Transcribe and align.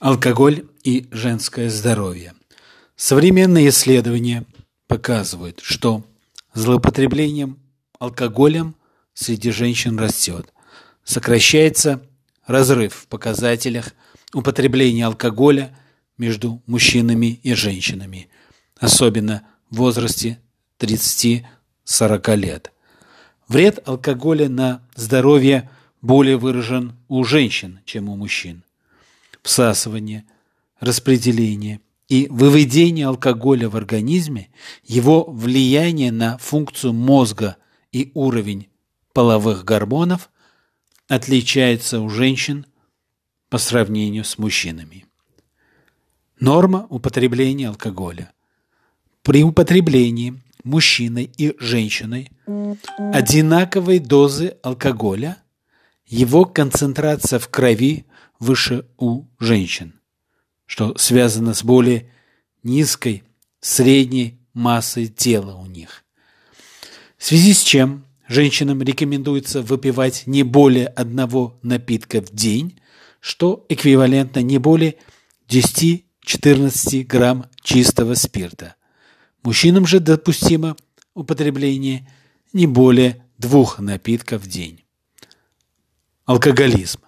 Алкоголь 0.00 0.64
и 0.84 1.08
женское 1.10 1.68
здоровье. 1.68 2.34
Современные 2.94 3.70
исследования 3.70 4.44
показывают, 4.86 5.58
что 5.60 6.04
злоупотреблением 6.54 7.58
алкоголем 7.98 8.76
среди 9.12 9.50
женщин 9.50 9.98
растет. 9.98 10.54
Сокращается 11.02 12.00
разрыв 12.46 12.94
в 12.94 13.08
показателях 13.08 13.92
употребления 14.32 15.04
алкоголя 15.04 15.76
между 16.16 16.62
мужчинами 16.66 17.40
и 17.42 17.54
женщинами, 17.54 18.28
особенно 18.78 19.48
в 19.68 19.78
возрасте 19.78 20.38
30-40 20.78 22.36
лет. 22.36 22.72
Вред 23.48 23.80
алкоголя 23.88 24.48
на 24.48 24.80
здоровье 24.94 25.68
более 26.02 26.36
выражен 26.36 26.92
у 27.08 27.24
женщин, 27.24 27.80
чем 27.84 28.08
у 28.08 28.14
мужчин 28.14 28.62
всасывание, 29.48 30.26
распределение 30.78 31.80
и 32.06 32.26
выведение 32.28 33.06
алкоголя 33.06 33.70
в 33.70 33.76
организме, 33.76 34.50
его 34.84 35.24
влияние 35.24 36.12
на 36.12 36.36
функцию 36.36 36.92
мозга 36.92 37.56
и 37.90 38.10
уровень 38.12 38.68
половых 39.14 39.64
гормонов 39.64 40.30
отличается 41.08 42.00
у 42.00 42.10
женщин 42.10 42.66
по 43.48 43.56
сравнению 43.56 44.24
с 44.24 44.36
мужчинами. 44.36 45.06
Норма 46.38 46.86
употребления 46.90 47.68
алкоголя. 47.68 48.30
При 49.22 49.42
употреблении 49.42 50.38
мужчиной 50.62 51.30
и 51.38 51.56
женщиной 51.58 52.30
одинаковой 53.14 53.98
дозы 53.98 54.58
алкоголя 54.62 55.38
его 56.06 56.44
концентрация 56.44 57.38
в 57.38 57.48
крови 57.48 58.04
выше 58.38 58.86
у 58.96 59.24
женщин, 59.38 60.00
что 60.66 60.96
связано 60.96 61.54
с 61.54 61.62
более 61.62 62.10
низкой 62.62 63.24
средней 63.60 64.40
массой 64.52 65.06
тела 65.06 65.54
у 65.54 65.66
них. 65.66 66.04
В 67.16 67.24
связи 67.24 67.52
с 67.52 67.62
чем 67.62 68.04
женщинам 68.28 68.82
рекомендуется 68.82 69.62
выпивать 69.62 70.24
не 70.26 70.42
более 70.42 70.86
одного 70.86 71.58
напитка 71.62 72.20
в 72.20 72.30
день, 72.30 72.78
что 73.20 73.66
эквивалентно 73.68 74.40
не 74.40 74.58
более 74.58 74.96
10-14 75.48 77.04
грамм 77.04 77.46
чистого 77.62 78.14
спирта. 78.14 78.76
Мужчинам 79.42 79.86
же 79.86 80.00
допустимо 80.00 80.76
употребление 81.14 82.08
не 82.52 82.66
более 82.66 83.24
двух 83.38 83.78
напитков 83.78 84.42
в 84.42 84.48
день. 84.48 84.84
Алкоголизм. 86.24 87.00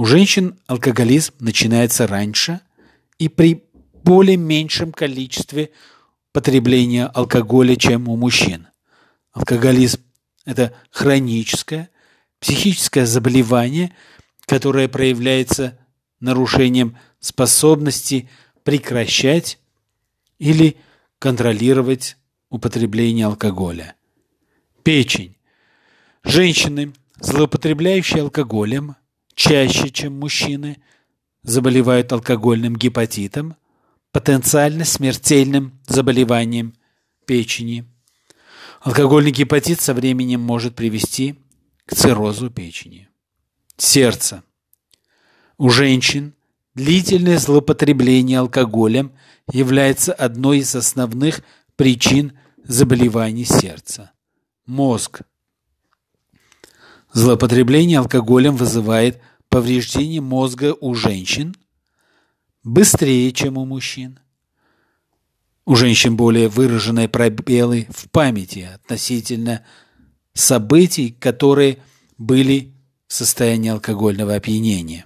У 0.00 0.06
женщин 0.06 0.58
алкоголизм 0.66 1.34
начинается 1.40 2.06
раньше 2.06 2.60
и 3.18 3.28
при 3.28 3.64
более 4.02 4.38
меньшем 4.38 4.92
количестве 4.92 5.72
потребления 6.32 7.04
алкоголя, 7.04 7.76
чем 7.76 8.08
у 8.08 8.16
мужчин. 8.16 8.68
Алкоголизм– 9.32 10.00
это 10.46 10.72
хроническое 10.90 11.90
психическое 12.38 13.04
заболевание, 13.04 13.92
которое 14.46 14.88
проявляется 14.88 15.78
нарушением 16.18 16.96
способности 17.18 18.30
прекращать 18.64 19.58
или 20.38 20.78
контролировать 21.18 22.16
употребление 22.48 23.26
алкоголя. 23.26 23.96
Печень. 24.82 25.36
Женщины, 26.24 26.94
злоупотребляющие 27.20 28.22
алкоголем, 28.22 28.96
чаще, 29.40 29.88
чем 29.88 30.20
мужчины, 30.20 30.76
заболевают 31.42 32.12
алкогольным 32.12 32.76
гепатитом, 32.76 33.56
потенциально 34.12 34.84
смертельным 34.84 35.80
заболеванием 35.86 36.74
печени. 37.24 37.86
Алкогольный 38.82 39.30
гепатит 39.30 39.80
со 39.80 39.94
временем 39.94 40.42
может 40.42 40.76
привести 40.76 41.38
к 41.86 41.94
циррозу 41.94 42.50
печени. 42.50 43.08
Сердце. 43.78 44.42
У 45.56 45.70
женщин 45.70 46.34
длительное 46.74 47.38
злоупотребление 47.38 48.40
алкоголем 48.40 49.10
является 49.50 50.12
одной 50.12 50.58
из 50.58 50.74
основных 50.74 51.40
причин 51.76 52.38
заболеваний 52.62 53.46
сердца. 53.46 54.12
Мозг. 54.66 55.22
Злоупотребление 57.14 58.00
алкоголем 58.00 58.54
вызывает 58.54 59.18
повреждение 59.50 60.20
мозга 60.20 60.74
у 60.80 60.94
женщин 60.94 61.54
быстрее, 62.62 63.30
чем 63.32 63.58
у 63.58 63.66
мужчин. 63.66 64.20
У 65.66 65.74
женщин 65.74 66.16
более 66.16 66.48
выраженные 66.48 67.08
пробелы 67.08 67.86
в 67.90 68.08
памяти 68.10 68.70
относительно 68.74 69.64
событий, 70.32 71.10
которые 71.10 71.82
были 72.16 72.72
в 73.08 73.12
состоянии 73.12 73.70
алкогольного 73.70 74.34
опьянения. 74.34 75.04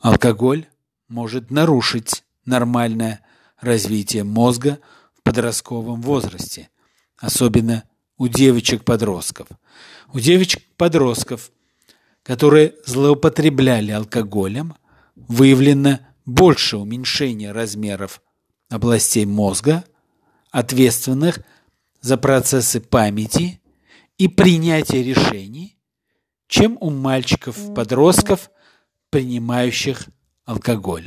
Алкоголь 0.00 0.66
может 1.08 1.50
нарушить 1.50 2.24
нормальное 2.44 3.20
развитие 3.60 4.24
мозга 4.24 4.80
в 5.14 5.22
подростковом 5.22 6.02
возрасте, 6.02 6.70
особенно 7.16 7.84
у 8.16 8.26
девочек-подростков. 8.26 9.46
У 10.12 10.18
девочек-подростков– 10.18 11.52
которые 12.22 12.74
злоупотребляли 12.86 13.90
алкоголем, 13.90 14.74
выявлено 15.14 16.00
больше 16.24 16.76
уменьшения 16.76 17.52
размеров 17.52 18.22
областей 18.68 19.26
мозга, 19.26 19.84
ответственных 20.50 21.40
за 22.00 22.16
процессы 22.16 22.80
памяти 22.80 23.60
и 24.18 24.28
принятия 24.28 25.02
решений, 25.02 25.78
чем 26.46 26.76
у 26.80 26.90
мальчиков-подростков, 26.90 28.50
принимающих 29.10 30.06
алкоголь. 30.44 31.06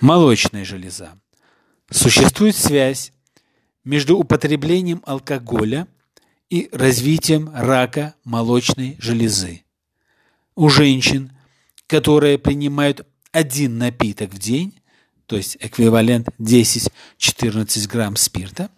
Молочная 0.00 0.64
железа. 0.64 1.20
Существует 1.90 2.56
связь 2.56 3.12
между 3.84 4.16
употреблением 4.16 5.02
алкоголя 5.06 5.88
и 6.50 6.68
развитием 6.72 7.50
рака 7.54 8.14
молочной 8.24 8.96
железы. 8.98 9.62
У 10.54 10.68
женщин, 10.68 11.32
которые 11.86 12.36
принимают 12.38 13.06
один 13.32 13.78
напиток 13.78 14.32
в 14.32 14.38
день, 14.38 14.80
то 15.26 15.36
есть 15.36 15.56
эквивалент 15.60 16.28
10-14 16.38 17.88
грамм 17.88 18.16
спирта, 18.16 18.70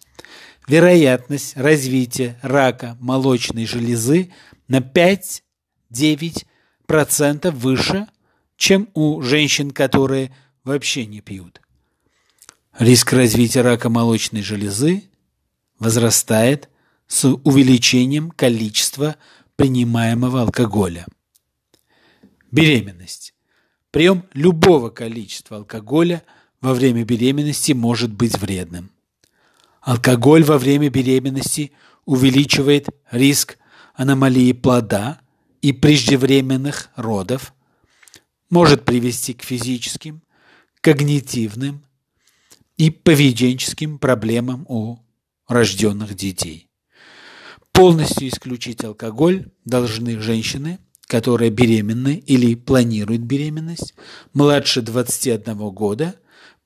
вероятность 0.67 1.55
развития 1.55 2.37
рака 2.41 2.97
молочной 2.99 3.65
железы 3.65 4.33
на 4.67 4.79
5-9% 4.79 7.51
выше, 7.51 8.07
чем 8.57 8.89
у 8.93 9.21
женщин, 9.21 9.71
которые 9.71 10.35
вообще 10.63 11.05
не 11.05 11.21
пьют. 11.21 11.61
Риск 12.77 13.13
развития 13.13 13.61
рака 13.61 13.89
молочной 13.89 14.41
железы 14.41 15.03
возрастает 15.79 16.67
с 17.11 17.27
увеличением 17.27 18.31
количества 18.31 19.17
принимаемого 19.57 20.43
алкоголя. 20.43 21.05
Беременность. 22.51 23.33
Прием 23.91 24.23
любого 24.31 24.89
количества 24.89 25.57
алкоголя 25.57 26.23
во 26.61 26.73
время 26.73 27.03
беременности 27.03 27.73
может 27.73 28.13
быть 28.13 28.37
вредным. 28.37 28.91
Алкоголь 29.81 30.45
во 30.45 30.57
время 30.57 30.89
беременности 30.89 31.73
увеличивает 32.05 32.87
риск 33.11 33.57
аномалии 33.93 34.53
плода 34.53 35.19
и 35.61 35.73
преждевременных 35.73 36.91
родов, 36.95 37.53
может 38.49 38.85
привести 38.85 39.33
к 39.33 39.43
физическим, 39.43 40.23
когнитивным 40.79 41.83
и 42.77 42.89
поведенческим 42.89 43.99
проблемам 43.99 44.65
у 44.69 44.99
рожденных 45.49 46.15
детей. 46.15 46.70
Полностью 47.73 48.27
исключить 48.27 48.83
алкоголь 48.83 49.47
должны 49.65 50.19
женщины, 50.19 50.79
которые 51.07 51.49
беременны 51.49 52.15
или 52.25 52.55
планируют 52.55 53.21
беременность, 53.21 53.93
младше 54.33 54.81
21 54.81 55.57
года, 55.71 56.15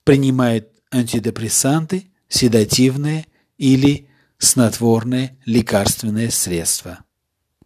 принимают 0.04 0.70
антидепрессанты, 0.92 2.08
седативные 2.28 3.26
или 3.58 4.10
снотворные 4.38 5.38
лекарственные 5.46 6.32
средства. 6.32 7.05